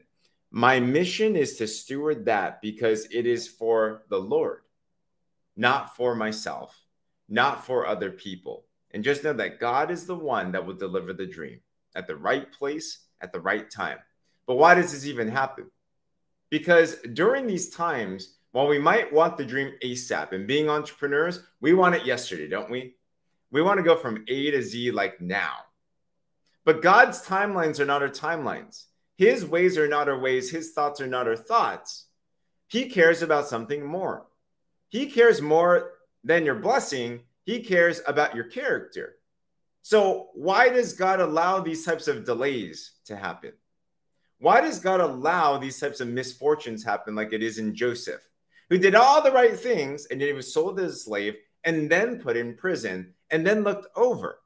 my 0.52 0.80
mission 0.80 1.36
is 1.36 1.58
to 1.58 1.68
steward 1.68 2.26
that 2.26 2.62
because 2.62 3.08
it 3.12 3.26
is 3.26 3.48
for 3.48 4.04
the 4.10 4.20
Lord, 4.20 4.62
not 5.58 5.96
for 5.96 6.14
myself, 6.14 6.80
not 7.30 7.66
for 7.66 7.88
other 7.88 8.12
people. 8.12 8.66
And 8.92 9.04
just 9.04 9.24
know 9.24 9.34
that 9.34 9.60
God 9.60 9.90
is 9.90 10.06
the 10.06 10.16
one 10.16 10.52
that 10.52 10.66
will 10.66 10.76
deliver 10.76 11.14
the 11.14 11.26
dream 11.26 11.60
at 11.96 12.08
the 12.08 12.16
right 12.16 12.52
place 12.52 13.00
at 13.22 13.32
the 13.32 13.40
right 13.40 13.70
time. 13.70 13.98
But 14.46 14.56
why 14.56 14.76
does 14.76 14.92
this 14.92 15.06
even 15.06 15.30
happen? 15.30 15.72
Because 16.50 16.98
during 17.14 17.48
these 17.48 17.70
times, 17.70 18.36
while 18.52 18.68
we 18.68 18.78
might 18.78 19.12
want 19.12 19.38
the 19.38 19.46
dream 19.46 19.72
ASAP 19.84 20.32
and 20.32 20.46
being 20.46 20.70
entrepreneurs, 20.70 21.40
we 21.60 21.74
want 21.74 21.96
it 21.96 22.06
yesterday, 22.06 22.48
don't 22.48 22.70
we? 22.70 22.96
We 23.52 23.64
want 23.64 23.80
to 23.80 23.84
go 23.84 23.96
from 23.96 24.24
A 24.28 24.52
to 24.52 24.62
Z 24.62 24.92
like 24.92 25.20
now. 25.20 25.54
But 26.66 26.82
God's 26.82 27.26
timelines 27.26 27.80
are 27.80 27.86
not 27.86 28.04
our 28.04 28.10
timelines. 28.10 28.86
His 29.18 29.46
ways 29.46 29.78
are 29.78 29.88
not 29.88 30.08
our 30.08 30.20
ways. 30.20 30.52
His 30.52 30.72
thoughts 30.72 31.02
are 31.02 31.08
not 31.08 31.28
our 31.28 31.36
thoughts. 31.36 32.08
He 32.68 32.90
cares 32.90 33.22
about 33.22 33.48
something 33.48 33.86
more. 33.86 34.28
He 34.90 35.08
cares 35.08 35.42
more 35.42 35.93
than 36.24 36.46
your 36.46 36.56
blessing. 36.56 37.22
He 37.46 37.60
cares 37.60 38.02
about 38.08 38.36
your 38.36 38.46
character. 38.46 39.16
So, 39.82 40.30
why 40.34 40.70
does 40.70 40.94
God 40.94 41.20
allow 41.20 41.60
these 41.60 41.86
types 41.86 42.08
of 42.08 42.24
delays 42.24 42.92
to 43.06 43.18
happen? 43.18 43.52
Why 44.40 44.62
does 44.62 44.80
God 44.80 45.02
allow 45.02 45.58
these 45.58 45.80
types 45.80 46.00
of 46.00 46.08
misfortunes 46.08 46.84
happen 46.84 47.16
like 47.16 47.34
it 47.34 47.44
is 47.44 47.58
in 47.58 47.76
Joseph? 47.76 48.22
who 48.74 48.80
did 48.80 48.96
all 48.96 49.22
the 49.22 49.32
right 49.32 49.56
things 49.56 50.08
and 50.08 50.20
yet 50.20 50.28
he 50.28 50.34
was 50.34 50.52
sold 50.52 50.80
as 50.80 50.94
a 50.94 50.96
slave 50.96 51.36
and 51.64 51.92
then 51.92 52.20
put 52.20 52.36
in 52.36 52.56
prison 52.56 53.14
and 53.30 53.46
then 53.46 53.64
looked 53.64 53.86
over. 53.96 54.40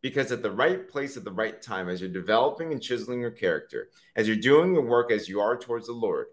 Because 0.00 0.30
at 0.30 0.42
the 0.42 0.50
right 0.52 0.88
place 0.88 1.16
at 1.16 1.24
the 1.24 1.32
right 1.32 1.60
time, 1.60 1.88
as 1.88 2.00
you're 2.00 2.08
developing 2.08 2.70
and 2.72 2.80
chiseling 2.80 3.20
your 3.20 3.32
character, 3.32 3.88
as 4.14 4.28
you're 4.28 4.36
doing 4.36 4.74
your 4.74 4.86
work 4.86 5.10
as 5.10 5.28
you 5.28 5.40
are 5.40 5.58
towards 5.58 5.88
the 5.88 5.92
Lord, 5.92 6.26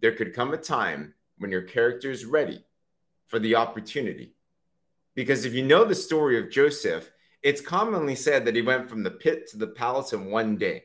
there 0.00 0.12
could 0.12 0.34
come 0.34 0.54
a 0.54 0.56
time 0.56 1.12
when 1.36 1.50
your 1.50 1.60
character 1.60 2.10
is 2.10 2.24
ready 2.24 2.64
for 3.26 3.38
the 3.38 3.56
opportunity. 3.56 4.34
Because 5.14 5.44
if 5.44 5.54
you 5.54 5.62
know 5.62 5.84
the 5.84 5.94
story 5.94 6.38
of 6.38 6.50
Joseph, 6.50 7.10
it's 7.42 7.60
commonly 7.60 8.14
said 8.14 8.44
that 8.44 8.54
he 8.54 8.62
went 8.62 8.88
from 8.88 9.02
the 9.02 9.10
pit 9.10 9.48
to 9.50 9.56
the 9.56 9.66
palace 9.66 10.12
in 10.12 10.26
one 10.26 10.56
day, 10.56 10.84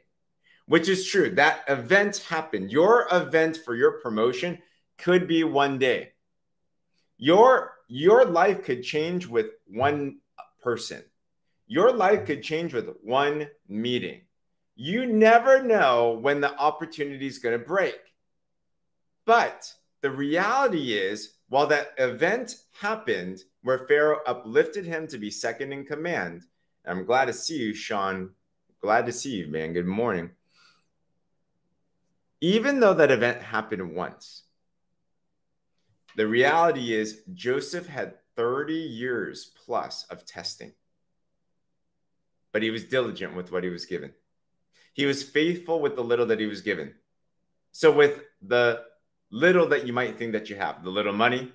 which 0.66 0.90
is 0.90 1.08
true. 1.08 1.30
That 1.36 1.64
event 1.68 2.18
happened. 2.18 2.72
Your 2.72 3.08
event 3.12 3.58
for 3.64 3.76
your 3.76 4.00
promotion 4.00 4.60
could 4.98 5.28
be 5.28 5.44
one 5.44 5.78
day. 5.78 6.14
Your 7.18 7.74
your 7.88 8.26
life 8.26 8.64
could 8.64 8.84
change 8.84 9.28
with 9.28 9.48
one 9.66 10.20
person. 10.62 11.04
Your 11.68 11.92
life 11.92 12.26
could 12.26 12.44
change 12.44 12.74
with 12.74 12.90
one 13.02 13.48
meeting. 13.68 14.22
You 14.76 15.06
never 15.06 15.64
know 15.64 16.20
when 16.22 16.42
the 16.42 16.56
opportunity 16.56 17.28
is 17.28 17.40
going 17.40 17.58
to 17.58 17.66
break. 17.66 18.00
But 19.26 19.74
the 20.02 20.12
reality 20.12 20.94
is, 20.94 21.34
while 21.50 21.68
that 21.68 21.94
event 21.98 22.56
happened 22.80 23.40
where 23.62 23.88
Pharaoh 23.88 24.22
uplifted 24.26 24.86
him 24.86 25.08
to 25.08 25.18
be 25.18 25.32
second 25.32 25.72
in 25.72 25.86
command, 25.86 26.44
I'm 26.86 27.06
glad 27.06 27.26
to 27.26 27.34
see 27.34 27.58
you, 27.58 27.74
Sean. 27.74 28.32
Glad 28.82 29.06
to 29.06 29.12
see 29.12 29.32
you, 29.32 29.48
man. 29.48 29.74
Good 29.74 29.86
morning. 29.86 30.32
Even 32.42 32.80
though 32.80 32.94
that 32.94 33.12
event 33.12 33.42
happened 33.42 33.96
once, 33.96 34.44
the 36.16 36.28
reality 36.28 36.94
is 36.94 37.22
Joseph 37.34 37.88
had 37.88 38.16
30 38.36 38.74
years 38.74 39.52
plus 39.66 40.06
of 40.10 40.26
testing, 40.26 40.74
but 42.52 42.62
he 42.62 42.70
was 42.70 42.86
diligent 42.86 43.36
with 43.36 43.52
what 43.52 43.64
he 43.64 43.70
was 43.70 43.86
given. 43.86 44.14
He 44.94 45.06
was 45.06 45.24
faithful 45.24 45.80
with 45.80 45.96
the 45.96 46.04
little 46.04 46.26
that 46.28 46.40
he 46.40 46.46
was 46.46 46.62
given. 46.62 46.94
So, 47.72 47.92
with 47.92 48.22
the 48.42 48.82
little 49.32 49.68
that 49.68 49.86
you 49.86 49.94
might 49.94 50.18
think 50.18 50.34
that 50.34 50.50
you 50.50 50.56
have, 50.56 50.84
the 50.84 50.90
little 50.90 51.14
money, 51.14 51.52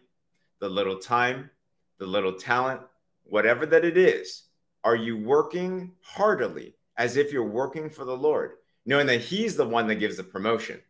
the 0.61 0.69
little 0.69 0.99
time, 0.99 1.51
the 1.99 2.07
little 2.07 2.35
talent, 2.35 2.81
whatever 3.25 3.67
that 3.67 3.85
it 3.85 3.97
is, 3.97 4.45
are 4.85 4.97
you 4.97 5.17
working 5.17 5.93
heartily 6.03 6.75
as 6.97 7.17
if 7.17 7.33
you're 7.33 7.45
working 7.45 7.89
for 7.89 8.05
the 8.05 8.17
Lord, 8.17 8.53
knowing 8.85 9.07
that 9.07 9.21
He's 9.21 9.57
the 9.57 9.67
one 9.67 9.87
that 9.87 9.97
gives 9.97 10.17
the 10.17 10.25
promotion? 10.25 10.81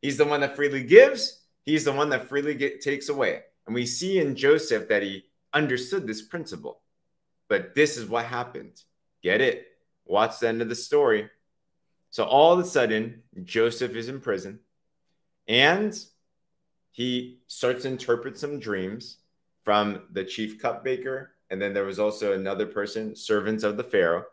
He's 0.00 0.16
the 0.16 0.24
one 0.24 0.40
that 0.40 0.56
freely 0.56 0.82
gives, 0.82 1.40
He's 1.64 1.84
the 1.84 1.92
one 1.92 2.08
that 2.10 2.28
freely 2.28 2.54
get, 2.54 2.80
takes 2.80 3.08
away. 3.08 3.42
And 3.66 3.74
we 3.74 3.86
see 3.86 4.18
in 4.18 4.34
Joseph 4.34 4.88
that 4.88 5.02
he 5.02 5.24
understood 5.52 6.06
this 6.06 6.22
principle. 6.22 6.80
But 7.48 7.74
this 7.74 7.96
is 7.96 8.08
what 8.08 8.24
happened. 8.24 8.82
Get 9.22 9.40
it? 9.40 9.66
Watch 10.04 10.40
the 10.40 10.48
end 10.48 10.62
of 10.62 10.68
the 10.68 10.74
story. 10.74 11.28
So 12.10 12.24
all 12.24 12.52
of 12.52 12.58
a 12.58 12.64
sudden, 12.64 13.22
Joseph 13.44 13.94
is 13.94 14.08
in 14.08 14.20
prison 14.20 14.60
and 15.46 15.96
he 16.90 17.40
starts 17.46 17.82
to 17.82 17.88
interpret 17.88 18.38
some 18.38 18.58
dreams 18.58 19.18
from 19.62 20.02
the 20.12 20.24
chief 20.24 20.60
cupbearer. 20.60 21.32
And 21.50 21.60
then 21.60 21.74
there 21.74 21.84
was 21.84 21.98
also 21.98 22.32
another 22.32 22.66
person, 22.66 23.14
servants 23.16 23.64
of 23.64 23.76
the 23.76 23.84
Pharaoh. 23.84 24.24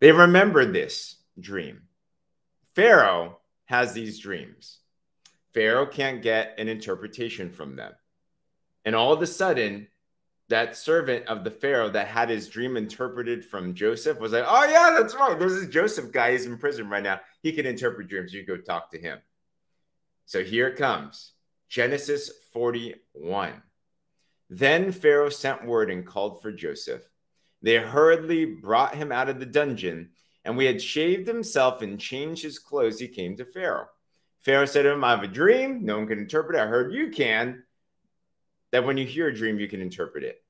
They 0.00 0.12
remembered 0.12 0.72
this 0.72 1.16
dream. 1.38 1.82
Pharaoh 2.74 3.38
has 3.66 3.92
these 3.92 4.18
dreams. 4.18 4.78
Pharaoh 5.52 5.86
can't 5.86 6.22
get 6.22 6.54
an 6.58 6.68
interpretation 6.68 7.50
from 7.50 7.76
them. 7.76 7.92
And 8.84 8.94
all 8.94 9.12
of 9.12 9.22
a 9.22 9.26
sudden, 9.26 9.88
that 10.48 10.76
servant 10.76 11.26
of 11.26 11.44
the 11.44 11.50
Pharaoh 11.50 11.90
that 11.90 12.08
had 12.08 12.30
his 12.30 12.48
dream 12.48 12.76
interpreted 12.76 13.44
from 13.44 13.74
Joseph 13.74 14.18
was 14.18 14.32
like, 14.32 14.44
Oh, 14.46 14.64
yeah, 14.64 14.96
that's 14.98 15.14
right. 15.14 15.38
There's 15.38 15.60
this 15.60 15.68
Joseph 15.68 16.10
guy. 16.12 16.32
He's 16.32 16.46
in 16.46 16.56
prison 16.58 16.88
right 16.88 17.02
now. 17.02 17.20
He 17.42 17.52
can 17.52 17.66
interpret 17.66 18.08
dreams. 18.08 18.32
You 18.32 18.46
go 18.46 18.56
talk 18.56 18.90
to 18.92 18.98
him. 18.98 19.18
So 20.24 20.42
here 20.42 20.68
it 20.68 20.76
comes 20.76 21.32
Genesis 21.68 22.30
41. 22.52 23.62
Then 24.50 24.92
Pharaoh 24.92 25.28
sent 25.28 25.66
word 25.66 25.90
and 25.90 26.06
called 26.06 26.40
for 26.40 26.50
Joseph. 26.50 27.06
They 27.60 27.76
hurriedly 27.76 28.46
brought 28.46 28.94
him 28.94 29.12
out 29.12 29.28
of 29.28 29.38
the 29.38 29.46
dungeon, 29.46 30.10
and 30.44 30.56
when 30.56 30.66
he 30.66 30.72
had 30.72 30.82
shaved 30.82 31.26
himself 31.26 31.82
and 31.82 32.00
changed 32.00 32.42
his 32.42 32.58
clothes. 32.58 32.98
He 32.98 33.08
came 33.08 33.36
to 33.36 33.44
Pharaoh. 33.44 33.88
Pharaoh 34.40 34.64
said 34.64 34.82
to 34.82 34.92
him, 34.92 35.04
I 35.04 35.10
have 35.10 35.22
a 35.22 35.28
dream. 35.28 35.84
No 35.84 35.98
one 35.98 36.06
can 36.06 36.18
interpret 36.18 36.56
it. 36.56 36.62
I 36.62 36.66
heard 36.66 36.92
you 36.92 37.10
can. 37.10 37.64
That 38.70 38.84
when 38.84 38.96
you 38.96 39.04
hear 39.04 39.28
a 39.28 39.34
dream, 39.34 39.58
you 39.58 39.68
can 39.68 39.82
interpret 39.82 40.24
it. 40.24 40.42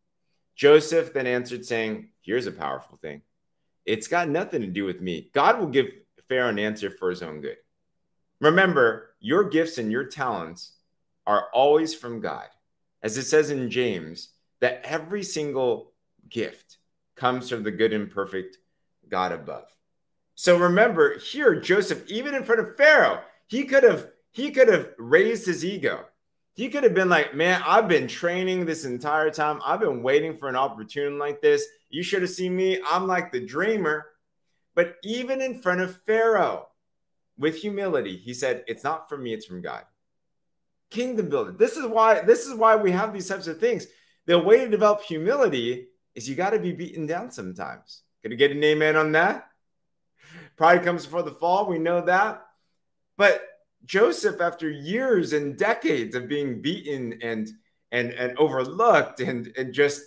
Joseph 0.54 1.12
then 1.12 1.26
answered, 1.26 1.64
saying, 1.64 2.10
Here's 2.20 2.46
a 2.46 2.52
powerful 2.52 2.98
thing. 2.98 3.22
It's 3.86 4.08
got 4.08 4.28
nothing 4.28 4.60
to 4.60 4.66
do 4.66 4.84
with 4.84 5.00
me. 5.00 5.30
God 5.32 5.58
will 5.58 5.68
give 5.68 5.90
Pharaoh 6.28 6.50
an 6.50 6.58
answer 6.58 6.90
for 6.90 7.10
his 7.10 7.22
own 7.22 7.40
good. 7.40 7.56
Remember, 8.40 9.14
your 9.18 9.44
gifts 9.44 9.78
and 9.78 9.90
your 9.90 10.04
talents 10.04 10.77
are 11.28 11.48
always 11.52 11.94
from 11.94 12.20
God. 12.20 12.46
As 13.02 13.18
it 13.18 13.24
says 13.24 13.50
in 13.50 13.70
James, 13.70 14.30
that 14.60 14.80
every 14.82 15.22
single 15.22 15.92
gift 16.28 16.78
comes 17.14 17.50
from 17.50 17.62
the 17.62 17.70
good 17.70 17.92
and 17.92 18.10
perfect 18.10 18.56
God 19.08 19.30
above. 19.32 19.68
So 20.34 20.58
remember 20.58 21.18
here, 21.18 21.60
Joseph, 21.60 22.08
even 22.08 22.34
in 22.34 22.44
front 22.44 22.62
of 22.62 22.76
Pharaoh, 22.76 23.20
he 23.46 23.64
could 23.64 23.84
have 23.84 24.08
he 24.30 24.50
could 24.50 24.68
have 24.68 24.90
raised 24.98 25.46
his 25.46 25.64
ego. 25.64 26.06
He 26.54 26.68
could 26.70 26.84
have 26.84 26.94
been 26.94 27.08
like, 27.08 27.34
"Man, 27.34 27.62
I've 27.64 27.88
been 27.88 28.08
training 28.08 28.64
this 28.64 28.84
entire 28.84 29.30
time. 29.30 29.60
I've 29.64 29.80
been 29.80 30.02
waiting 30.02 30.36
for 30.36 30.48
an 30.48 30.56
opportunity 30.56 31.16
like 31.16 31.42
this. 31.42 31.66
You 31.90 32.02
should 32.02 32.22
have 32.22 32.30
seen 32.30 32.56
me. 32.56 32.80
I'm 32.86 33.06
like 33.06 33.32
the 33.32 33.44
dreamer." 33.44 34.06
But 34.74 34.96
even 35.02 35.42
in 35.42 35.60
front 35.60 35.80
of 35.80 36.00
Pharaoh, 36.02 36.68
with 37.36 37.56
humility, 37.56 38.16
he 38.16 38.32
said, 38.32 38.64
"It's 38.66 38.84
not 38.84 39.08
from 39.08 39.22
me, 39.22 39.34
it's 39.34 39.46
from 39.46 39.60
God." 39.60 39.84
Kingdom 40.90 41.28
building. 41.28 41.56
This 41.56 41.76
is 41.76 41.86
why 41.86 42.20
this 42.20 42.46
is 42.46 42.54
why 42.54 42.76
we 42.76 42.90
have 42.92 43.12
these 43.12 43.28
types 43.28 43.46
of 43.46 43.60
things. 43.60 43.86
The 44.26 44.38
way 44.38 44.58
to 44.58 44.68
develop 44.68 45.02
humility 45.02 45.88
is 46.14 46.28
you 46.28 46.34
got 46.34 46.50
to 46.50 46.58
be 46.58 46.72
beaten 46.72 47.06
down 47.06 47.30
sometimes. 47.30 48.02
Gonna 48.22 48.36
get 48.36 48.52
an 48.52 48.64
amen 48.64 48.96
on 48.96 49.12
that? 49.12 49.48
Pride 50.56 50.82
comes 50.82 51.04
before 51.04 51.22
the 51.22 51.30
fall. 51.30 51.66
We 51.66 51.78
know 51.78 52.00
that. 52.02 52.44
But 53.16 53.42
Joseph, 53.84 54.40
after 54.40 54.68
years 54.70 55.32
and 55.32 55.56
decades 55.56 56.14
of 56.14 56.28
being 56.28 56.60
beaten 56.60 57.18
and 57.22 57.48
and 57.92 58.10
and 58.12 58.36
overlooked 58.38 59.20
and 59.20 59.52
and 59.56 59.72
just 59.72 60.02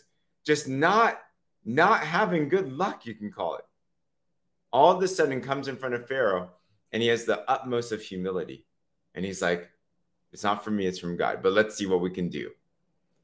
just 0.46 0.68
not 0.68 1.20
not 1.64 2.02
having 2.02 2.50
good 2.50 2.72
luck, 2.72 3.06
you 3.06 3.14
can 3.16 3.32
call 3.32 3.56
it, 3.56 3.66
all 4.74 4.96
of 4.96 5.04
a 5.04 5.08
sudden 5.08 5.42
comes 5.42 5.68
in 5.68 5.78
front 5.78 5.96
of 5.96 6.08
Pharaoh 6.08 6.50
and 6.92 7.02
he 7.02 7.10
has 7.10 7.26
the 7.26 7.50
utmost 7.50 7.92
of 7.92 8.02
humility. 8.02 8.66
And 9.14 9.24
he's 9.24 9.42
like, 9.42 9.70
It's 10.32 10.44
not 10.44 10.64
from 10.64 10.78
me, 10.78 10.86
it's 10.86 11.00
from 11.00 11.18
God. 11.18 11.40
But 11.44 11.54
let's 11.54 11.76
see 11.76 11.86
what 11.86 12.02
we 12.02 12.10
can 12.10 12.30
do. 12.30 12.52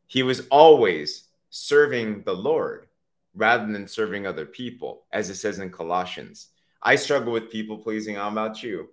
He 0.08 0.24
was 0.24 0.48
always 0.50 1.26
serving 1.50 2.24
the 2.24 2.34
Lord 2.34 2.88
rather 3.36 3.72
than 3.72 3.88
serving 3.88 4.26
other 4.26 4.46
people, 4.46 5.06
as 5.12 5.30
it 5.30 5.36
says 5.36 5.60
in 5.60 5.70
Colossians. 5.70 6.48
I 6.82 6.96
struggle 6.96 7.34
with 7.34 7.52
people 7.52 7.78
pleasing. 7.78 8.16
How 8.16 8.30
about 8.30 8.64
you? 8.64 8.90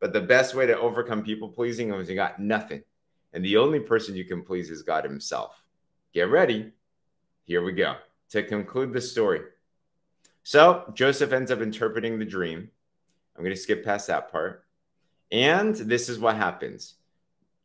But 0.00 0.12
the 0.12 0.20
best 0.20 0.54
way 0.54 0.66
to 0.66 0.78
overcome 0.78 1.22
people 1.22 1.48
pleasing 1.48 1.92
is 1.92 2.08
you 2.08 2.14
got 2.14 2.40
nothing. 2.40 2.82
And 3.32 3.44
the 3.44 3.56
only 3.56 3.80
person 3.80 4.16
you 4.16 4.24
can 4.24 4.42
please 4.42 4.70
is 4.70 4.82
God 4.82 5.04
Himself. 5.04 5.62
Get 6.12 6.28
ready. 6.28 6.72
Here 7.44 7.62
we 7.62 7.72
go. 7.72 7.96
To 8.30 8.42
conclude 8.42 8.92
the 8.92 9.00
story. 9.00 9.40
So 10.42 10.90
Joseph 10.94 11.32
ends 11.32 11.50
up 11.50 11.60
interpreting 11.60 12.18
the 12.18 12.24
dream. 12.24 12.70
I'm 13.36 13.44
going 13.44 13.54
to 13.54 13.60
skip 13.60 13.84
past 13.84 14.08
that 14.08 14.30
part. 14.30 14.64
And 15.30 15.74
this 15.74 16.08
is 16.08 16.18
what 16.18 16.36
happens 16.36 16.94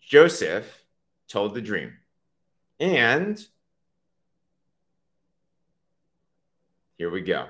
Joseph 0.08 0.86
told 1.28 1.54
the 1.54 1.62
dream. 1.62 1.92
And 2.80 3.46
here 6.98 7.12
we 7.12 7.22
go. 7.22 7.48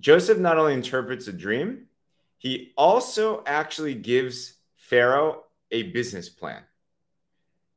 Joseph 0.00 0.38
not 0.38 0.58
only 0.58 0.74
interprets 0.74 1.28
a 1.28 1.32
dream, 1.32 1.86
he 2.36 2.72
also 2.76 3.44
actually 3.46 3.94
gives 3.94 4.54
Pharaoh 4.76 5.44
a 5.70 5.84
business 5.84 6.28
plan. 6.28 6.62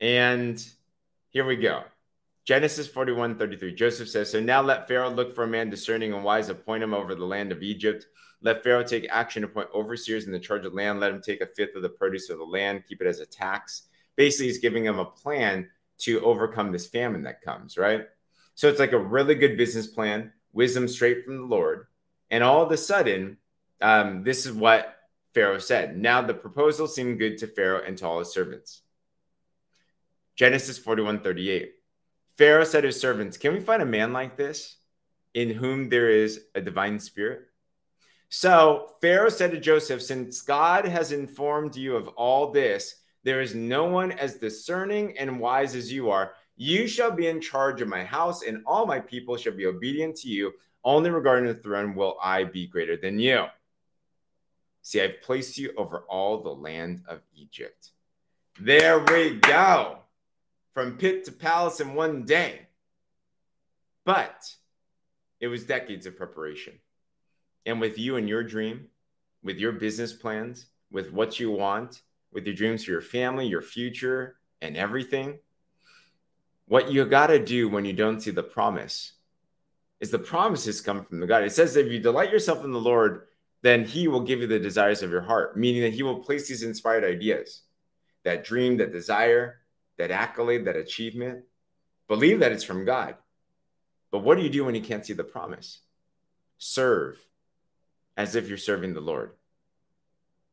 And 0.01 0.65
here 1.29 1.45
we 1.45 1.55
go. 1.55 1.83
Genesis 2.43 2.87
41 2.87 3.37
33. 3.37 3.75
Joseph 3.75 4.09
says, 4.09 4.31
So 4.31 4.39
now 4.39 4.63
let 4.63 4.87
Pharaoh 4.87 5.11
look 5.11 5.35
for 5.35 5.43
a 5.43 5.47
man 5.47 5.69
discerning 5.69 6.13
and 6.13 6.23
wise, 6.23 6.49
appoint 6.49 6.81
him 6.81 6.93
over 6.95 7.13
the 7.13 7.25
land 7.25 7.51
of 7.51 7.61
Egypt. 7.61 8.07
Let 8.41 8.63
Pharaoh 8.63 8.83
take 8.83 9.07
action, 9.11 9.43
appoint 9.43 9.69
overseers 9.75 10.25
in 10.25 10.31
the 10.31 10.39
charge 10.39 10.65
of 10.65 10.73
land. 10.73 10.99
Let 10.99 11.11
him 11.11 11.21
take 11.21 11.41
a 11.41 11.47
fifth 11.47 11.75
of 11.75 11.83
the 11.83 11.89
produce 11.89 12.29
of 12.29 12.39
the 12.39 12.45
land, 12.45 12.83
keep 12.87 13.01
it 13.01 13.07
as 13.07 13.19
a 13.19 13.25
tax. 13.27 13.83
Basically, 14.17 14.47
he's 14.47 14.57
giving 14.57 14.83
them 14.83 14.99
a 14.99 15.05
plan 15.05 15.69
to 15.99 16.19
overcome 16.21 16.73
this 16.73 16.87
famine 16.87 17.23
that 17.23 17.41
comes, 17.41 17.77
right? 17.77 18.05
So 18.55 18.67
it's 18.67 18.79
like 18.79 18.91
a 18.91 18.99
really 18.99 19.35
good 19.35 19.57
business 19.57 19.87
plan, 19.87 20.33
wisdom 20.51 20.89
straight 20.89 21.23
from 21.23 21.37
the 21.37 21.43
Lord. 21.43 21.87
And 22.29 22.43
all 22.43 22.61
of 22.61 22.71
a 22.71 22.77
sudden, 22.77 23.37
um, 23.81 24.23
this 24.23 24.45
is 24.45 24.51
what 24.51 24.95
Pharaoh 25.33 25.59
said. 25.59 25.97
Now 25.97 26.21
the 26.21 26.33
proposal 26.33 26.87
seemed 26.87 27.19
good 27.19 27.37
to 27.37 27.47
Pharaoh 27.47 27.83
and 27.85 27.97
to 27.99 28.05
all 28.05 28.19
his 28.19 28.33
servants. 28.33 28.81
Genesis 30.35 30.77
41 30.77 31.21
38. 31.21 31.71
Pharaoh 32.37 32.65
said 32.65 32.81
to 32.81 32.87
his 32.87 32.99
servants, 32.99 33.37
Can 33.37 33.53
we 33.53 33.61
find 33.61 33.81
a 33.81 33.85
man 33.85 34.11
like 34.11 34.35
this? 34.35 34.77
in 35.37 35.51
whom 35.51 35.87
there 35.87 36.09
is 36.09 36.45
a 36.55 36.61
divine 36.61 36.99
spirit? 36.99 37.41
So 38.27 38.89
Pharaoh 39.01 39.29
said 39.29 39.51
to 39.51 39.59
Joseph, 39.59 40.01
Since 40.01 40.41
God 40.41 40.85
has 40.85 41.11
informed 41.11 41.75
you 41.75 41.95
of 41.95 42.07
all 42.09 42.51
this, 42.51 42.95
there 43.27 43.41
is 43.41 43.53
no 43.53 43.83
one 43.83 44.13
as 44.13 44.35
discerning 44.35 45.17
and 45.17 45.37
wise 45.37 45.75
as 45.75 45.91
you 45.91 46.09
are. 46.09 46.31
You 46.55 46.87
shall 46.87 47.11
be 47.11 47.27
in 47.27 47.41
charge 47.41 47.81
of 47.81 47.89
my 47.89 48.01
house, 48.01 48.41
and 48.41 48.63
all 48.65 48.85
my 48.85 49.01
people 49.01 49.35
shall 49.35 49.51
be 49.51 49.65
obedient 49.65 50.15
to 50.19 50.29
you. 50.29 50.53
Only 50.85 51.09
regarding 51.09 51.45
the 51.45 51.53
throne 51.53 51.93
will 51.93 52.17
I 52.23 52.45
be 52.45 52.67
greater 52.67 52.95
than 52.95 53.19
you. 53.19 53.47
See, 54.81 55.01
I've 55.01 55.21
placed 55.21 55.57
you 55.57 55.73
over 55.75 56.05
all 56.09 56.41
the 56.41 56.55
land 56.55 57.03
of 57.05 57.19
Egypt. 57.35 57.89
There 58.61 58.99
we 58.99 59.35
go. 59.41 59.97
From 60.71 60.97
pit 60.97 61.25
to 61.25 61.33
palace 61.33 61.81
in 61.81 61.95
one 61.95 62.23
day. 62.23 62.67
But 64.05 64.55
it 65.41 65.47
was 65.47 65.65
decades 65.65 66.05
of 66.05 66.15
preparation. 66.15 66.79
And 67.65 67.81
with 67.81 67.99
you 67.99 68.15
and 68.15 68.29
your 68.29 68.43
dream, 68.43 68.87
with 69.43 69.57
your 69.57 69.73
business 69.73 70.13
plans, 70.13 70.67
with 70.89 71.11
what 71.11 71.41
you 71.41 71.51
want, 71.51 72.01
with 72.31 72.45
your 72.45 72.55
dreams 72.55 72.83
for 72.83 72.91
your 72.91 73.01
family, 73.01 73.47
your 73.47 73.61
future, 73.61 74.37
and 74.61 74.75
everything, 74.77 75.39
what 76.67 76.91
you 76.91 77.05
got 77.05 77.27
to 77.27 77.43
do 77.43 77.69
when 77.69 77.85
you 77.85 77.93
don't 77.93 78.21
see 78.21 78.31
the 78.31 78.43
promise 78.43 79.13
is 79.99 80.11
the 80.11 80.19
promises 80.19 80.81
come 80.81 81.03
from 81.03 81.19
the 81.19 81.27
God. 81.27 81.43
It 81.43 81.51
says 81.51 81.75
if 81.75 81.91
you 81.91 81.99
delight 81.99 82.31
yourself 82.31 82.63
in 82.63 82.71
the 82.71 82.79
Lord, 82.79 83.27
then 83.63 83.85
he 83.85 84.07
will 84.07 84.21
give 84.21 84.41
you 84.41 84.47
the 84.47 84.59
desires 84.59 85.01
of 85.01 85.09
your 85.09 85.21
heart, 85.21 85.57
meaning 85.57 85.81
that 85.81 85.93
he 85.93 86.03
will 86.03 86.19
place 86.19 86.47
these 86.47 86.63
inspired 86.63 87.03
ideas, 87.03 87.63
that 88.23 88.43
dream, 88.43 88.77
that 88.77 88.91
desire, 88.91 89.61
that 89.97 90.11
accolade, 90.11 90.65
that 90.65 90.75
achievement. 90.75 91.43
Believe 92.07 92.39
that 92.39 92.51
it's 92.51 92.63
from 92.63 92.85
God. 92.85 93.15
But 94.11 94.19
what 94.19 94.37
do 94.37 94.43
you 94.43 94.49
do 94.49 94.65
when 94.65 94.75
you 94.75 94.81
can't 94.81 95.05
see 95.05 95.13
the 95.13 95.23
promise? 95.23 95.79
Serve 96.57 97.17
as 98.15 98.35
if 98.35 98.47
you're 98.47 98.57
serving 98.57 98.93
the 98.93 99.01
Lord. 99.01 99.31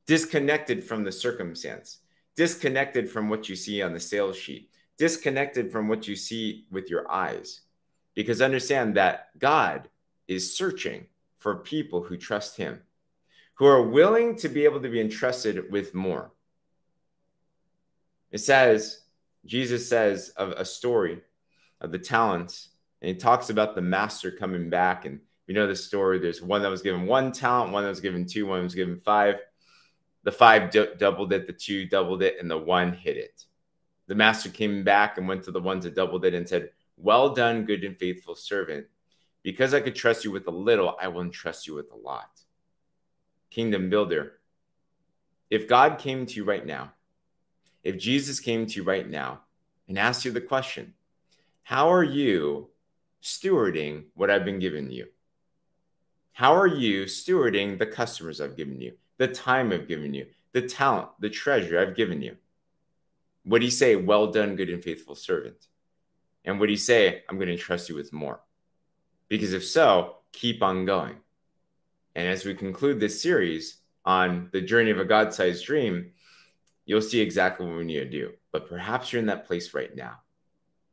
Disconnected 0.06 0.84
from 0.84 1.04
the 1.04 1.12
circumstance, 1.12 1.98
disconnected 2.36 3.10
from 3.10 3.28
what 3.28 3.48
you 3.48 3.56
see 3.56 3.80
on 3.82 3.92
the 3.92 4.00
sales 4.00 4.36
sheet, 4.36 4.70
disconnected 4.98 5.72
from 5.72 5.88
what 5.88 6.06
you 6.06 6.14
see 6.14 6.66
with 6.70 6.90
your 6.90 7.10
eyes. 7.10 7.62
Because 8.14 8.42
understand 8.42 8.96
that 8.96 9.30
God 9.38 9.88
is 10.28 10.56
searching 10.56 11.06
for 11.38 11.56
people 11.56 12.02
who 12.02 12.16
trust 12.16 12.56
Him, 12.56 12.80
who 13.54 13.66
are 13.66 13.82
willing 13.82 14.36
to 14.36 14.48
be 14.48 14.64
able 14.64 14.80
to 14.80 14.88
be 14.88 15.00
entrusted 15.00 15.70
with 15.70 15.94
more. 15.94 16.32
It 18.30 18.38
says, 18.38 19.02
Jesus 19.46 19.88
says 19.88 20.30
of 20.30 20.50
a 20.50 20.64
story 20.64 21.20
of 21.80 21.92
the 21.92 21.98
talents, 21.98 22.70
and 23.00 23.08
he 23.08 23.14
talks 23.14 23.50
about 23.50 23.74
the 23.74 23.82
master 23.82 24.30
coming 24.30 24.70
back 24.70 25.04
and 25.04 25.20
you 25.46 25.54
know 25.54 25.66
the 25.66 25.76
story. 25.76 26.18
There's 26.18 26.42
one 26.42 26.62
that 26.62 26.70
was 26.70 26.82
given 26.82 27.06
one 27.06 27.30
talent, 27.30 27.72
one 27.72 27.82
that 27.82 27.90
was 27.90 28.00
given 28.00 28.26
two, 28.26 28.46
one 28.46 28.62
was 28.62 28.74
given 28.74 28.96
five. 28.96 29.36
The 30.24 30.32
five 30.32 30.70
doubled 30.98 31.32
it, 31.32 31.46
the 31.46 31.52
two 31.52 31.86
doubled 31.86 32.22
it, 32.22 32.36
and 32.40 32.50
the 32.50 32.58
one 32.58 32.92
hit 32.94 33.16
it. 33.16 33.44
The 34.06 34.14
master 34.14 34.48
came 34.48 34.82
back 34.82 35.16
and 35.16 35.28
went 35.28 35.44
to 35.44 35.50
the 35.50 35.60
ones 35.60 35.84
that 35.84 35.94
doubled 35.94 36.24
it 36.24 36.34
and 36.34 36.48
said, 36.48 36.70
Well 36.96 37.34
done, 37.34 37.64
good 37.64 37.84
and 37.84 37.96
faithful 37.96 38.34
servant. 38.34 38.86
Because 39.42 39.74
I 39.74 39.80
could 39.80 39.94
trust 39.94 40.24
you 40.24 40.32
with 40.32 40.46
a 40.46 40.50
little, 40.50 40.96
I 41.00 41.08
will 41.08 41.20
entrust 41.20 41.66
you 41.66 41.74
with 41.74 41.92
a 41.92 41.96
lot. 41.96 42.30
Kingdom 43.50 43.90
builder, 43.90 44.40
if 45.50 45.68
God 45.68 45.98
came 45.98 46.26
to 46.26 46.34
you 46.34 46.44
right 46.44 46.64
now, 46.64 46.92
if 47.82 47.98
Jesus 47.98 48.40
came 48.40 48.66
to 48.66 48.76
you 48.76 48.82
right 48.82 49.08
now 49.08 49.42
and 49.86 49.98
asked 49.98 50.24
you 50.24 50.32
the 50.32 50.40
question, 50.40 50.94
How 51.62 51.92
are 51.92 52.02
you 52.02 52.70
stewarding 53.22 54.04
what 54.14 54.30
I've 54.30 54.44
been 54.44 54.58
giving 54.58 54.90
you? 54.90 55.08
How 56.32 56.56
are 56.56 56.66
you 56.66 57.04
stewarding 57.04 57.78
the 57.78 57.86
customers 57.86 58.40
I've 58.40 58.56
given 58.56 58.80
you, 58.80 58.94
the 59.18 59.28
time 59.28 59.72
I've 59.72 59.88
given 59.88 60.14
you, 60.14 60.26
the 60.52 60.62
talent, 60.62 61.08
the 61.20 61.30
treasure 61.30 61.78
I've 61.78 61.96
given 61.96 62.22
you? 62.22 62.36
Would 63.46 63.62
he 63.62 63.70
say, 63.70 63.96
Well 63.96 64.28
done, 64.30 64.56
good 64.56 64.70
and 64.70 64.82
faithful 64.82 65.14
servant? 65.14 65.66
And 66.44 66.60
would 66.60 66.68
he 66.68 66.76
say, 66.76 67.22
I'm 67.28 67.36
going 67.36 67.48
to 67.48 67.54
entrust 67.54 67.88
you 67.88 67.94
with 67.94 68.12
more? 68.12 68.40
Because 69.28 69.52
if 69.52 69.64
so, 69.64 70.16
keep 70.32 70.62
on 70.62 70.84
going. 70.84 71.16
And 72.14 72.28
as 72.28 72.44
we 72.44 72.54
conclude 72.54 73.00
this 73.00 73.20
series 73.20 73.78
on 74.04 74.50
the 74.52 74.60
journey 74.60 74.90
of 74.90 74.98
a 74.98 75.04
God 75.04 75.32
sized 75.32 75.64
dream, 75.64 76.12
you'll 76.84 77.00
see 77.00 77.20
exactly 77.20 77.66
what 77.66 77.76
we 77.76 77.84
need 77.84 78.00
to 78.00 78.08
do. 78.08 78.32
But 78.52 78.68
perhaps 78.68 79.12
you're 79.12 79.20
in 79.20 79.26
that 79.26 79.46
place 79.46 79.74
right 79.74 79.94
now. 79.96 80.18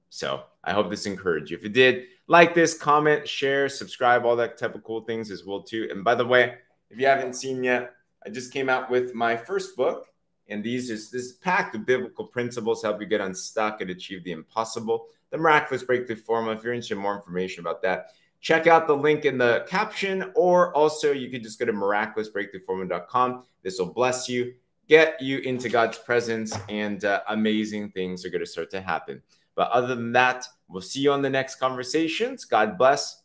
So 0.09 0.43
I 0.63 0.73
hope 0.73 0.89
this 0.89 1.05
encouraged 1.05 1.51
you. 1.51 1.57
If 1.57 1.65
it 1.65 1.73
did, 1.73 2.05
like 2.27 2.53
this, 2.53 2.77
comment, 2.77 3.27
share, 3.27 3.69
subscribe, 3.69 4.25
all 4.25 4.35
that 4.37 4.57
type 4.57 4.75
of 4.75 4.83
cool 4.83 5.01
things 5.01 5.31
as 5.31 5.45
well 5.45 5.61
too. 5.61 5.87
And 5.91 6.03
by 6.03 6.15
the 6.15 6.25
way, 6.25 6.55
if 6.89 6.99
you 6.99 7.07
haven't 7.07 7.33
seen 7.33 7.63
yet, 7.63 7.93
I 8.25 8.29
just 8.29 8.53
came 8.53 8.69
out 8.69 8.89
with 8.89 9.13
my 9.13 9.35
first 9.35 9.75
book, 9.75 10.07
and 10.47 10.63
these 10.63 10.89
is 10.89 11.09
this 11.09 11.23
is 11.23 11.33
packed 11.33 11.77
biblical 11.85 12.25
principles 12.25 12.83
help 12.83 13.01
you 13.01 13.07
get 13.07 13.21
unstuck 13.21 13.81
and 13.81 13.89
achieve 13.89 14.23
the 14.23 14.31
impossible. 14.31 15.07
The 15.31 15.37
miraculous 15.37 15.83
breakthrough 15.83 16.17
formula. 16.17 16.57
If 16.57 16.63
you're 16.63 16.73
interested 16.73 16.95
in 16.95 17.01
more 17.01 17.15
information 17.15 17.61
about 17.61 17.81
that, 17.83 18.07
check 18.41 18.67
out 18.67 18.85
the 18.85 18.95
link 18.95 19.25
in 19.25 19.37
the 19.37 19.65
caption, 19.67 20.31
or 20.35 20.75
also 20.75 21.11
you 21.11 21.29
could 21.29 21.43
just 21.43 21.57
go 21.57 21.65
to 21.65 21.73
miraculousbreakthroughformula.com. 21.73 23.43
This 23.63 23.79
will 23.79 23.93
bless 23.93 24.27
you, 24.27 24.53
get 24.87 25.21
you 25.21 25.39
into 25.39 25.69
God's 25.69 25.97
presence, 25.97 26.57
and 26.67 27.05
uh, 27.05 27.21
amazing 27.29 27.91
things 27.91 28.25
are 28.25 28.29
going 28.29 28.43
to 28.43 28.49
start 28.49 28.69
to 28.71 28.81
happen. 28.81 29.21
But 29.55 29.71
other 29.71 29.95
than 29.95 30.11
that, 30.13 30.45
we'll 30.67 30.81
see 30.81 31.01
you 31.01 31.11
on 31.11 31.21
the 31.21 31.29
next 31.29 31.55
conversations. 31.55 32.45
God 32.45 32.77
bless. 32.77 33.20